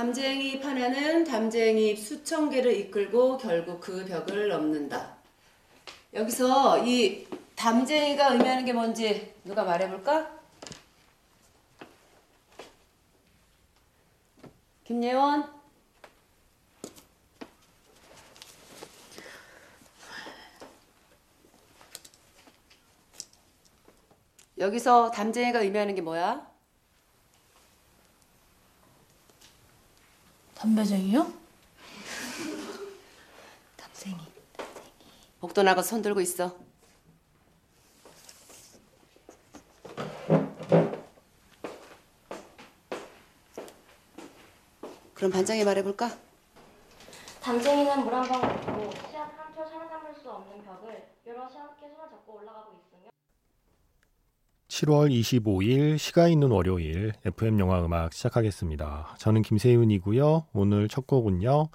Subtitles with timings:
[0.00, 5.18] 담쟁이 잎 하나는 담쟁이 잎 수천 개를 이끌고 결국 그 벽을 넘는다.
[6.14, 10.40] 여기서 이 담쟁이가 의미하는 게 뭔지 누가 말해볼까?
[14.84, 15.52] 김예원.
[24.56, 26.49] 여기서 담쟁이가 의미하는 게 뭐야?
[30.74, 31.26] 담배쟁이요?
[33.76, 34.16] 담생이.
[35.40, 36.54] 복도 나가 손 들고 있어.
[45.14, 46.10] 그럼 반장이 말해볼까?
[47.42, 52.34] 담쟁이는 물 한 방울 없고 씨앗 한톨 살아남을 수 없는 벽을 여럿이 함께 손을 잡고
[52.34, 52.89] 올라가고 있으며
[54.80, 59.14] 7월 25일 시가 있는 월요일 FM 영화 음악 시작하겠습니다.
[59.18, 60.46] 저는 김세윤이고요.
[60.54, 61.68] 오늘 첫 곡은요.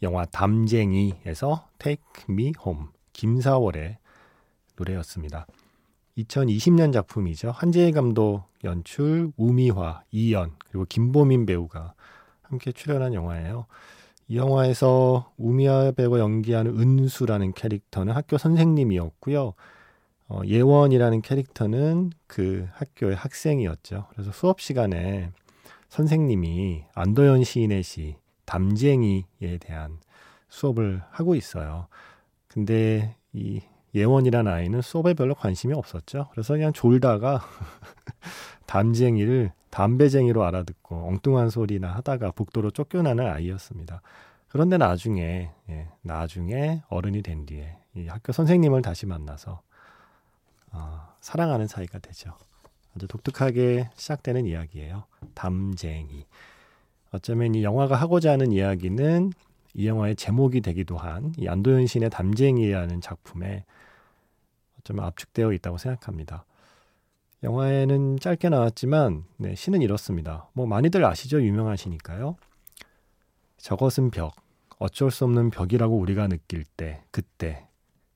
[0.00, 3.98] 영화 담쟁이에서 Take Me Home 김사월의
[4.76, 5.46] 노래였습니다.
[6.16, 7.50] 2020년 작품이죠.
[7.50, 11.92] 한재희 감독 연출, 우미화, 이연 그리고 김보민 배우가
[12.40, 13.66] 함께 출연한 영화예요.
[14.28, 19.52] 이 영화에서 우미화 배우가 연기하는 은수라는 캐릭터는 학교 선생님이었고요.
[20.28, 24.06] 어, 예원이라는 캐릭터는 그 학교의 학생이었죠.
[24.10, 25.30] 그래서 수업 시간에
[25.88, 29.98] 선생님이 안도현 시인의 시 담쟁이에 대한
[30.48, 31.86] 수업을 하고 있어요.
[32.48, 33.60] 근데 이
[33.94, 36.28] 예원이라는 아이는 수업에 별로 관심이 없었죠.
[36.32, 37.40] 그래서 그냥 졸다가
[38.66, 44.02] 담쟁이를 담배쟁이로 알아듣고 엉뚱한 소리나 하다가 복도로 쫓겨나는 아이였습니다.
[44.48, 49.60] 그런데 나중에 예, 나중에 어른이 된 뒤에 이 학교 선생님을 다시 만나서
[50.76, 52.34] 어, 사랑하는 사이가 되죠.
[52.94, 55.04] 아주 독특하게 시작되는 이야기예요.
[55.34, 56.26] 담쟁이.
[57.12, 59.32] 어쩌면 이 영화가 하고자 하는 이야기는
[59.74, 63.64] 이 영화의 제목이 되기도 한 이 안도현 신의 담쟁이라는 작품에
[64.80, 66.44] 어쩌면 압축되어 있다고 생각합니다.
[67.42, 70.48] 영화에는 짧게 나왔지만 네, 시는 이렇습니다.
[70.54, 71.42] 뭐 많이들 아시죠?
[71.42, 72.36] 유명하시니까요.
[73.58, 74.34] 저것은 벽,
[74.78, 77.65] 어쩔 수 없는 벽이라고 우리가 느낄 때, 그때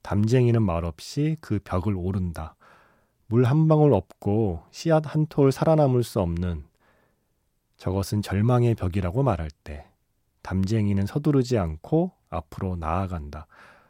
[0.03, 2.57] 담쟁이는 말없이 그 벽을 오른다.
[3.27, 6.65] 물 한 방울 없고 씨앗 한 톨 살아남을 수 없는
[7.77, 9.87] 저것은 절망의 벽이라고 말할 때
[10.43, 13.47] 담쟁이는 서두르지 않고 앞으로 나아간다.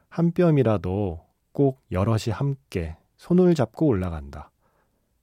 [0.08, 4.50] 한 뼘이라도 꼭 여럿이 함께 손을 잡고 올라간다.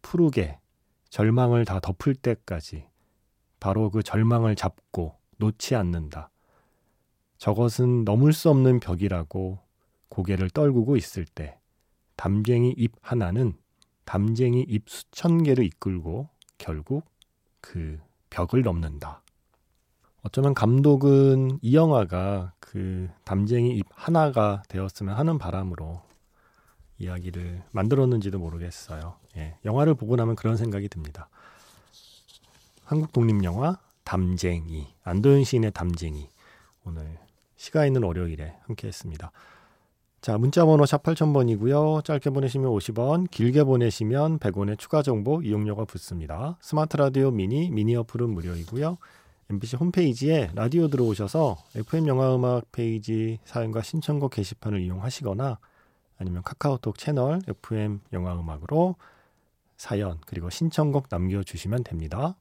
[0.02, 0.59] 푸르게
[1.09, 2.86] 절망을 다 덮을 때까지
[3.59, 6.30] 바로 그 절망을 잡고 놓지 않는다.
[7.38, 9.59] 저것은 넘을 수 없는 벽이라고
[10.17, 11.59] 고개를 떨구고 있을 때
[12.16, 13.53] 담쟁이 잎 하나는
[14.03, 17.05] 담쟁이 잎 수천 개를 이끌고 결국
[17.61, 18.00] 그
[18.31, 19.22] 벽을 넘는다.
[20.23, 26.01] 어쩌면 감독은 이 영화가 그 담쟁이 잎 하나가 되었으면 하는 바람으로
[26.97, 29.17] 이야기를 만들었는지도 모르겠어요.
[29.35, 31.29] 예, 영화를 보고 나면 그런 생각이 듭니다.
[32.85, 36.27] 한국 독립 영화 담쟁이 안도현 시인의 담쟁이
[36.85, 37.19] 오늘
[37.56, 39.31] 시가 있는 월요일에 함께했습니다.
[40.27, 42.03] 자, 문자 번호 샵 8000번이고요.
[42.03, 46.57] 짧게 보내시면 50원, 길게 보내시면 100원의 추가 정보 이용료가 붙습니다.
[46.59, 48.97] 스마트 라디오 미니, 미니 어플은 무료이고요.
[49.49, 55.59] MBC 홈페이지에 라디오 들어오셔서 FM 영화 음악 페이지 사연과 신청곡 게시판을 이용하시거나
[56.17, 58.97] 아니면 카카오톡 채널 FM 영화 음악으로
[59.77, 62.35] 사연 그리고 신청곡 남겨주시면 됩니다.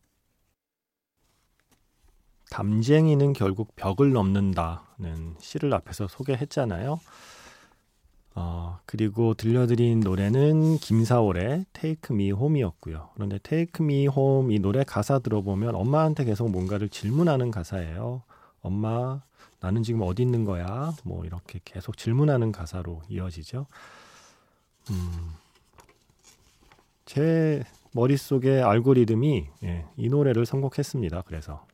[2.51, 6.99] 담쟁이는 결국 벽을 넘는다는 시를 앞에서 소개했잖아요.
[8.39, 13.09] 어, 그리고 들려드린 노래는 김사월의 Take Me Home이었고요.
[13.15, 18.23] 그런데 Take Me Home 이 노래 가사 들어보면 엄마한테 계속 뭔가를 질문하는 가사예요.
[18.61, 19.23] 엄마,
[19.61, 20.93] 나는 지금 어디 있는 거야?
[21.03, 23.67] 뭐 이렇게 계속 질문하는 가사로 이어지죠.
[24.91, 25.31] 음,
[27.07, 31.23] 제 머릿속에 알고리즘이 예, 이 노래를 선곡했습니다.
[31.23, 31.67] 그래서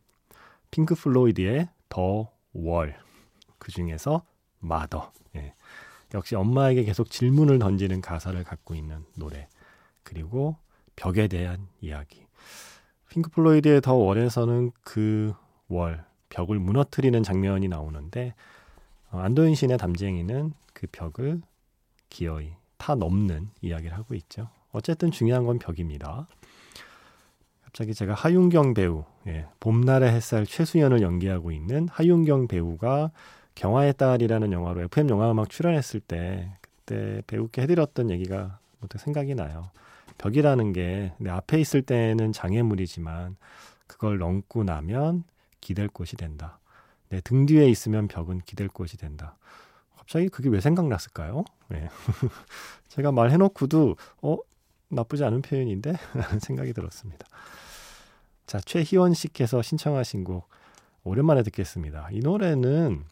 [0.71, 2.97] 핑크 플로이드의 The Wall,
[3.59, 4.23] 그 중에서
[4.61, 5.11] Mother.
[5.35, 5.55] 예.
[6.15, 9.49] 역시 엄마에게 계속 질문을 던지는 가사를 갖고 있는 노래.
[10.03, 10.57] 그리고
[10.97, 12.27] 벽에 대한 이야기.
[13.09, 15.35] 핑크 플로이드의 The Wall에서는 그
[15.69, 18.35] wall, 벽을 무너뜨리는 장면이 나오는데
[19.11, 21.43] 어, 안도현 신의 담쟁이는 그 벽을
[22.09, 24.49] 기어이 타 넘는 이야기를 하고 있죠.
[24.73, 26.27] 어쨌든 중요한 건 벽입니다.
[27.63, 33.13] 갑자기 제가 하윤경 배우, 예, 봄날의 햇살 최수연을 연기하고 있는 하윤경 배우가
[33.55, 39.71] 경화의 딸이라는 영화로 FM 영화 음악 출연했을 때 그때 배우께 해드렸던 얘기가 문득 생각이 나요.
[40.19, 43.37] 벽이라는 게 내 앞에 있을 때는 장애물이지만
[43.87, 45.25] 그걸 넘고 나면
[45.61, 46.59] 기댈 곳이 된다.
[47.09, 49.37] 내 등 뒤에 있으면 벽은 기댈 곳이 된다.
[49.97, 51.45] 갑자기 그게 왜 생각났을까요?
[51.69, 51.89] 네.
[52.89, 54.37] 제가 말해놓고도 어
[54.89, 57.27] 나쁘지 않은 표현인데 라는 생각이 들었습니다.
[58.47, 60.49] 자 최희원 씨께서 신청하신 곡
[61.05, 62.09] 오랜만에 듣겠습니다.
[62.13, 63.05] 이 노래는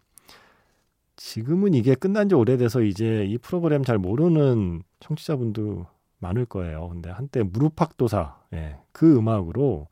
[1.20, 5.87] 지금은 이게 끝난 지 오래돼서 이제 이 프로그램 잘 모르는 청취자분도
[6.19, 6.88] 많을 거예요.
[6.88, 9.88] 근데 한때 무릎팍도사 예, 그 음악으로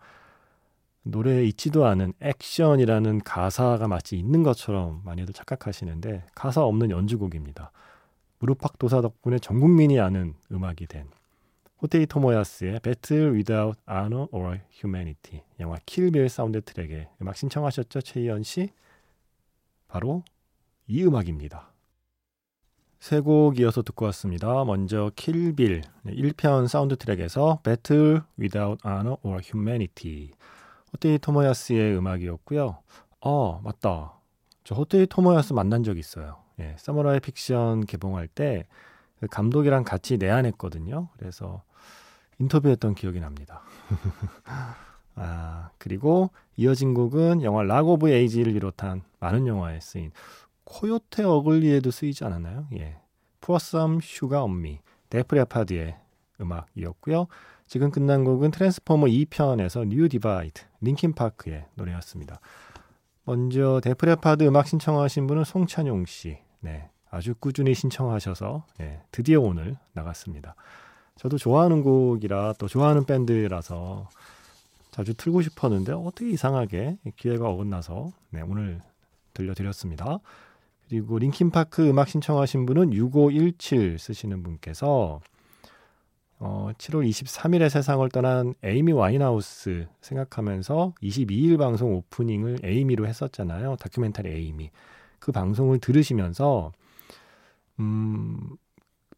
[1.03, 7.73] 노래에 있지도 않은 액션이라는 가사가 마치 있는 것처럼 많이들 착각하시는데 가사 없는 연주곡입니다.
[8.39, 11.09] 무릎팍도사 덕분에 전 국민이 아는 음악이 된
[11.83, 18.71] 호테이 토모야스의 Battle Without Honor or Humanity 영화 킬빌 사운드 트랙에 음악 신청하셨죠 최희연 씨?
[19.89, 20.23] 바로
[20.89, 21.69] 이 음악입니다.
[22.99, 24.65] 세 곡 이어서 듣고 왔습니다.
[24.65, 30.31] 먼저 킬빌 1편 사운드 트랙에서 Battle Without Honor or Humanity
[30.93, 32.79] 호테이 토모야스의 음악이었고요.
[33.21, 34.15] 어 맞다.
[34.65, 36.43] 저 호테이 토모야스 만난 적 있어요.
[36.61, 41.09] 예, 사무라이 픽션 개봉할 때 그 감독이랑 같이 내한했거든요.
[41.19, 41.63] 그래서
[42.41, 43.63] 인터뷰했던 기억이 납니다.
[45.15, 50.11] 아, 그리고 이어진 곡은 영화 락 오브 에이지를 비롯한 많은 영화에 쓰인
[50.69, 52.69] 코요테 어글리에도 쓰이지 않았나요?
[52.77, 52.97] 예.
[53.41, 55.97] Pour Some Sugar on Me 데프 레파드의
[56.41, 57.27] 음악이었고요.
[57.67, 62.41] 지금 끝난 곡은 트랜스포머 2편에서 New Divide 링킨 파크의 노래였습니다.
[63.25, 66.39] 먼저 데프 레파드 음악 신청하신 분은 송찬용 씨.
[66.61, 66.91] 네.
[67.11, 70.55] 아주 꾸준히 신청하셔서 예, 드디어 오늘 나갔습니다.
[71.17, 74.09] 저도 좋아하는 곡이라 또 좋아하는 밴드라서
[74.91, 78.83] 자주 틀고 싶었는데 어떻게 이상하게 기회가 어긋나서 네, 오늘
[79.33, 80.21] 들려드렸습니다.
[80.89, 85.21] 그리고 링킨파크 음악 신청하신 분은 6517 쓰시는 분께서
[86.41, 93.77] 어, 7월 23일에 세상을 떠난 에이미 와인하우스 생각하면서 22일 방송 오프닝을 에이미로 했었잖아요.
[93.77, 94.71] 다큐멘터리 에이미.
[95.19, 96.73] 그 방송을 들으시면서
[97.81, 98.57] 음,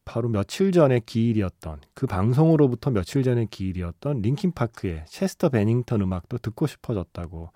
[0.04, 6.66] 바로 며칠 전에 기일이었던 그 방송으로부터 며칠 전에 기일이었던 링킨 파크의 체스터 베닝턴 음악도 듣고
[6.66, 7.50] 싶어졌다고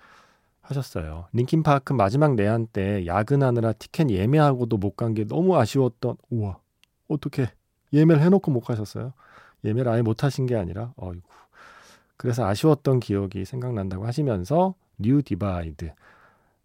[0.64, 1.26] 하셨어요.
[1.32, 6.58] 링킨 파크 마지막 내한 때 야근하느라 티켓 예매하고도 못 간 게 너무 아쉬웠던 우와
[7.08, 7.50] 어떻게
[7.92, 9.12] 예매를 해놓고 못 가셨어요?
[9.64, 11.22] 예매를 아예 못 하신 게 아니라 어이구
[12.16, 15.92] 그래서 아쉬웠던 기억이 생각난다고 하시면서 New Divide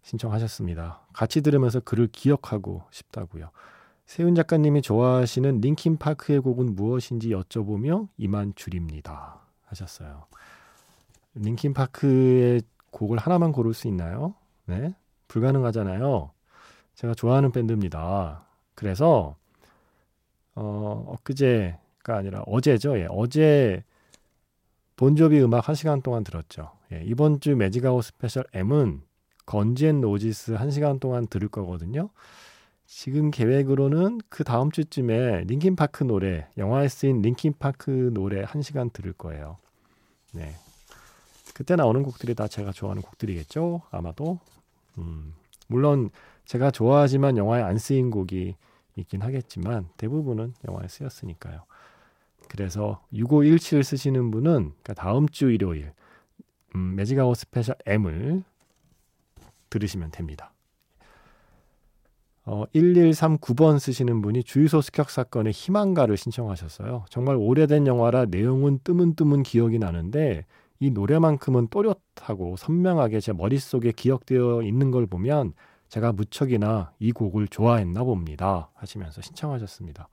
[0.02, 1.00] 신청하셨습니다.
[1.12, 3.50] 같이 들으면서 그를 기억하고 싶다고요.
[4.06, 9.40] 세훈 작가님이 좋아하시는 링킨 파크의 곡은 무엇인지 여쭤보며 이만 줄입니다.
[9.66, 10.24] 하셨어요.
[11.34, 14.34] 링킨 파크의 곡을 하나만 고를 수 있나요?
[14.66, 14.94] 네.
[15.28, 16.30] 불가능하잖아요.
[16.94, 18.44] 제가 좋아하는 밴드입니다.
[18.74, 19.36] 그래서
[20.54, 22.98] 어, 엊그제가 아니라 어제죠.
[22.98, 23.06] 예.
[23.10, 23.82] 어제
[24.96, 26.72] 본조비 음악 1시간 동안 들었죠.
[26.92, 27.02] 예.
[27.04, 29.02] 이번 주 매직아웃 스페셜 M은
[29.46, 32.10] 건즈 앤 로지스 1시간 동안 들을 거거든요.
[32.86, 38.90] 지금 계획으로는 그 다음 주쯤에 링킨 파크 노래, 영화에 쓰인 링킨 파크 노래 한 시간
[38.90, 39.58] 들을 거예요.
[40.32, 40.54] 네.
[41.60, 43.82] 그때 나오는 곡들이 다 제가 좋아하는 곡들이겠죠?
[43.90, 44.38] 아마도.
[44.96, 45.34] 음,
[45.66, 46.08] 물론
[46.46, 48.56] 제가 좋아하지만 영화에 안 쓰인 곡이
[48.96, 51.64] 있긴 하겠지만 대부분은 영화에 쓰였으니까요.
[52.48, 55.92] 그래서 6517 쓰시는 분은 그러니까 다음 주 일요일
[56.76, 58.42] 음, 매직아웃 스페셜 M을
[59.68, 60.54] 들으시면 됩니다.
[62.46, 67.04] 어, 1139번 쓰시는 분이 주유소 습격 사건의 희망가를 신청하셨어요.
[67.10, 70.46] 정말 오래된 영화라 내용은 뜨문뜨문 기억이 나는데
[70.80, 75.52] 이 노래만큼은 또렷하고 선명하게 제 머릿속에 기억되어 있는 걸 보면
[75.88, 78.70] 제가 무척이나 이 곡을 좋아했나 봅니다.
[78.74, 80.08] 하시면서 신청하셨습니다.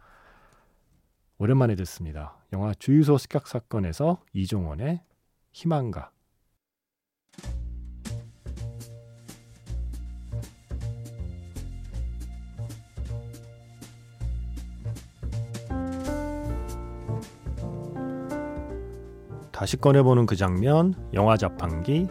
[1.38, 2.36] 오랜만에 듣습니다.
[2.52, 5.02] 영화 주유소 습격 사건에서 이종원의
[5.54, 6.12] 희망가.
[19.58, 22.08] 다시 꺼내보는 그 장면, 영화 자판기.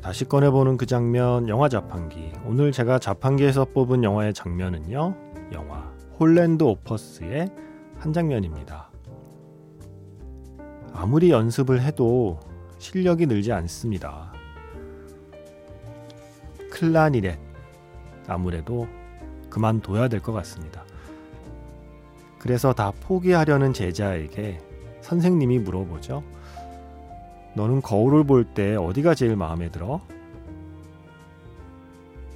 [0.00, 2.30] 다시 꺼내보는 그 장면, 영화 자판기.
[2.46, 5.16] 오늘 제가 자판기에서 뽑은 영화의 장면은요,
[5.50, 7.50] 영화 홀랜드 오퍼스의
[7.98, 8.91] 한 장면입니다.
[11.02, 12.38] 아무리 연습을 해도
[12.78, 14.32] 실력이 늘지 않습니다.
[16.70, 17.40] 클라니넷
[18.28, 18.86] 아무래도
[19.50, 20.84] 그만둬야 될 것 같습니다.
[22.38, 24.60] 그래서 다 포기하려는 제자에게
[25.00, 26.22] 선생님이 물어보죠.
[27.56, 30.00] 너는 거울을 볼 때 어디가 제일 마음에 들어?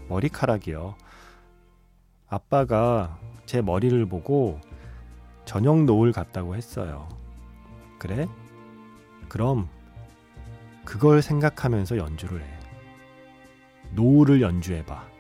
[0.09, 0.97] 머리카락이요.
[2.29, 4.59] 아빠가 제 머리를 보고
[5.45, 7.09] 저녁 노을 같다고 했어요.
[8.01, 8.27] 그래?
[9.29, 9.69] 그럼
[10.85, 12.59] 그걸 생각하면서 연주를 해.
[13.93, 15.17] 노을을 연주해봐.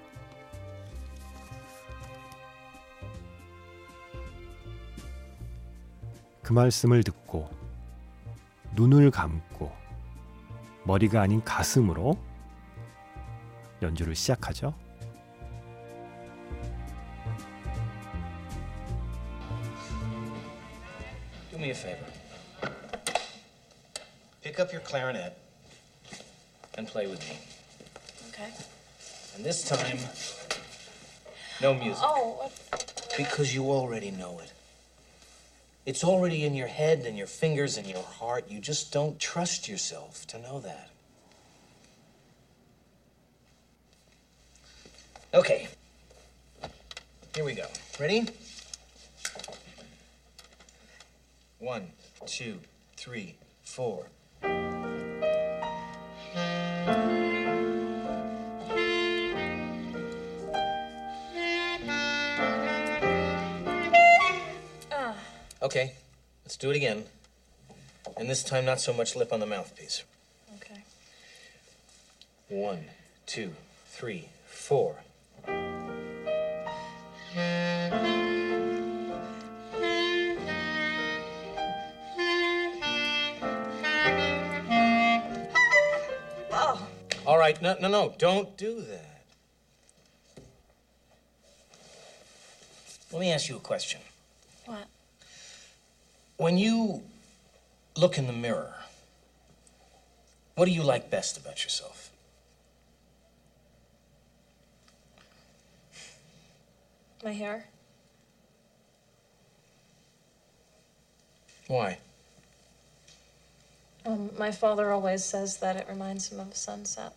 [6.43, 7.51] 그 말씀을 듣고
[8.77, 9.73] 눈을 감고
[10.85, 12.17] 머리가 아닌 가슴으로
[13.83, 14.73] 연주를 시작하죠.
[24.97, 25.37] Clarinet
[26.79, 27.37] and play with me.
[28.31, 28.51] Okay.
[29.35, 29.99] And this time,
[31.61, 32.03] no music.
[32.03, 34.53] Oh, what- Because you already know it.
[35.85, 38.49] It's already in your head and your fingers and your heart.
[38.49, 40.89] You just don't trust yourself to know that.
[45.35, 45.69] Okay.
[47.35, 47.67] Here we go.
[48.01, 48.27] Ready?
[51.59, 51.89] One,
[52.25, 52.61] two,
[52.97, 54.07] three, four.
[65.67, 65.95] Okay,
[66.45, 67.07] let's do it again.
[68.17, 70.05] And this time, not so much lip on the mouthpiece.
[70.55, 70.85] okay.
[72.49, 72.85] One,
[73.27, 73.51] two,
[73.89, 75.01] three, four.
[86.53, 86.89] Oh,
[87.27, 89.25] All right, no, no, no, don't do that.
[93.11, 94.01] Let me ask you a question.
[94.67, 94.87] what?
[96.37, 97.03] When you
[97.97, 98.75] look in the mirror,
[100.55, 102.11] what do you like best about yourself?
[107.25, 107.67] My hair?
[111.69, 111.99] Why?
[114.05, 117.13] Um, my father always says that it reminds him of sunset.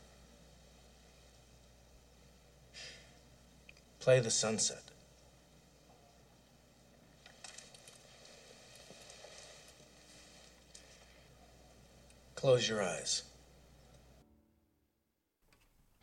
[3.99, 4.88] Play the sunset.
[12.39, 13.25] Close your eyes.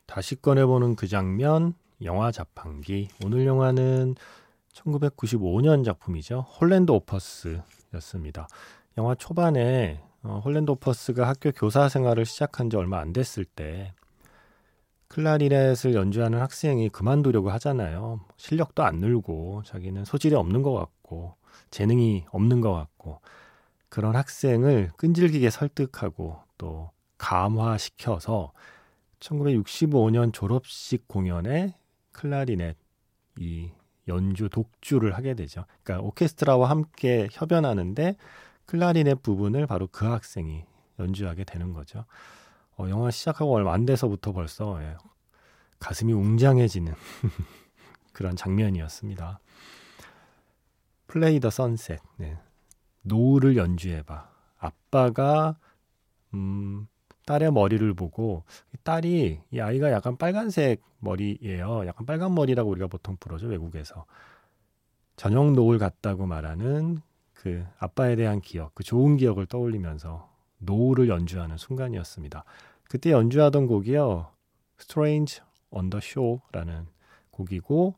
[0.05, 3.09] 다시 꺼내보는 그 장면, 영화 자판기.
[3.25, 4.15] 오늘 영화는
[4.75, 6.41] 1995년 작품이죠.
[6.41, 8.49] 홀랜드 오퍼스였습니다.
[8.99, 13.95] 영화 초반에 어, 홀랜드 오퍼스가 학교 교사 생활을 시작한 지 얼마 안 됐을 때
[15.09, 18.21] 클라리넷을 연주하는 학생이 그만두려고 하잖아요.
[18.37, 21.37] 실력도 안 늘고 자기는 소질이 없는 것 같고
[21.71, 23.21] 재능이 없는 것 같고
[23.89, 28.53] 그런 학생을 끈질기게 설득하고 또 감화시켜서
[29.21, 31.75] 1965년 졸업식 공연에
[32.13, 32.77] 클라리넷
[33.39, 33.71] 이
[34.09, 35.65] 연주 독주를 하게 되죠.
[35.83, 38.17] 그러니까 오케스트라와 함께 협연하는데
[38.67, 40.65] 클라리넷 부분을 바로 그 학생이
[40.99, 42.05] 연주하게 되는 거죠.
[42.79, 44.97] 어, 영화 시작하고 얼마 안 돼서부터 벌써 예,
[45.79, 46.95] 가슴이 웅장해지는
[48.13, 49.41] 그런 장면이었습니다.
[51.07, 52.01] 플레이 더 선셋.
[52.19, 52.39] 네.
[53.07, 54.29] 노을을 연주해봐.
[54.59, 55.57] 아빠가
[56.35, 56.87] 음,
[57.27, 58.45] 딸의 머리를 보고
[58.83, 61.87] 딸이 이 아이가 약간 빨간색 머리예요.
[61.87, 64.07] 약간 빨간 머리라고 우리가 보통 부르죠 외국에서.
[65.17, 67.01] 저녁 노을 같다고 말하는
[67.33, 72.45] 그 아빠에 대한 기억, 그 좋은 기억을 떠올리면서 노을을 연주하는 순간이었습니다.
[72.89, 74.31] 그때 연주하던 곡이요.
[74.81, 76.87] Strange on the Shore라는
[77.31, 77.95] 곡이고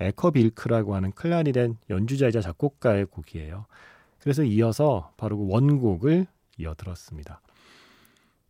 [0.00, 3.66] 애커 빌크라고 하는 클라리넷 연주자이자 작곡가의 곡이에요.
[4.20, 6.26] 그래서 이어서 바로 그 원곡을
[6.58, 7.40] 이어 들었습니다.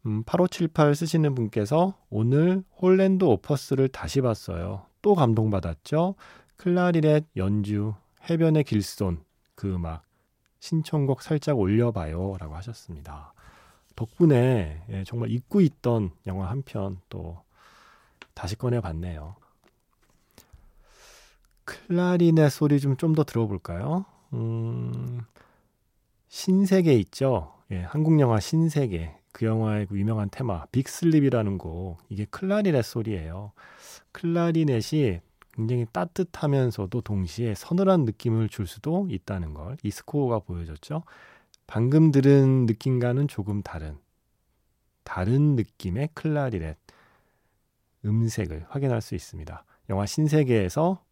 [0.07, 4.87] 음, 8578 쓰시는 분께서 오늘 홀랜드 오퍼스를 다시 봤어요.
[5.03, 6.15] 또 감동받았죠.
[6.57, 7.95] 클라리넷 연주
[8.31, 9.23] 해변의 길손
[9.55, 10.03] 그 음악
[10.61, 13.33] 신청곡 살짝 올려봐요 라고 하셨습니다.
[13.97, 17.43] 덕분에 예, 정말 잊고 있던 영화 한 편 또
[18.35, 19.35] 다시 꺼내봤네요.
[21.65, 24.05] 클라리넷 소리 좀 좀 더 들어볼까요?
[24.33, 25.21] 음,
[26.29, 27.55] 신세계 있죠?
[27.71, 29.15] 예, 한국 영화 신세계.
[29.33, 33.53] 그 영화의 그 유명한 테마 빅슬립이라는 곡 이게 클라리넷 소리예요.
[34.13, 35.21] 클라리넷이
[35.53, 41.05] 굉장히 따뜻하면서도 동시에 서늘한 느낌을 줄 수도 있다는 걸 이 스코어가 보여줬죠.
[41.67, 43.99] 방금 들은 느낌과는 조금 다른
[45.05, 46.77] 다른 느낌의 클라리넷
[48.05, 49.65] 음색을 확인할 수 있습니다.
[49.91, 51.05] 영화 신세계에서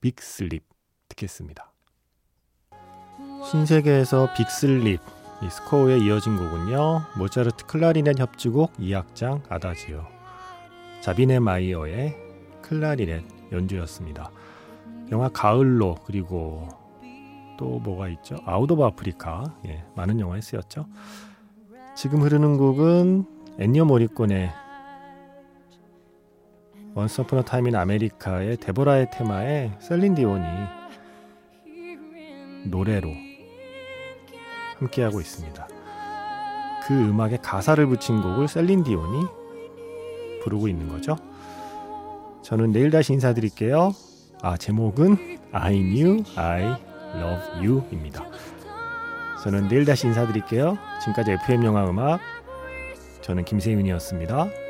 [0.00, 0.64] Big Sleep
[1.08, 1.73] 듣겠습니다.
[3.50, 5.00] 신세계에서 Big Sleep
[5.42, 7.02] 이 스코어에 이어진 곡은요.
[7.18, 10.02] 모차르트 클라리넷 협주곡 2악장 아다지오
[11.02, 12.16] 자비네 마이어의
[12.62, 13.22] 클라리넷
[13.52, 14.30] 연주였습니다.
[15.12, 16.68] 영화 가을로 그리고
[17.58, 18.36] 또 뭐가 있죠?
[18.46, 20.86] Out of Africa 예, 많은 영화에 쓰였죠.
[21.94, 23.26] 지금 흐르는 곡은
[23.58, 24.50] 엔니오 모리꼬네의
[26.94, 30.44] Once Upon a Time in America의 데보라의 테마에 셀린 디온이
[32.66, 33.23] 노래로
[34.78, 35.68] 함께하고 있습니다.
[36.86, 39.26] 그 음악에 가사를 붙인 곡을 셀린 디온이
[40.42, 41.16] 부르고 있는 거죠.
[42.42, 43.92] 저는 내일 다시 인사드릴게요.
[44.42, 46.62] 아, 제목은 I knew I
[47.14, 48.24] love you입니다.
[49.42, 50.76] 저는 내일 다시 인사드릴게요.
[51.00, 52.20] 지금까지 FM 영화 음악
[53.22, 54.63] 저는 김세윤이었습니다.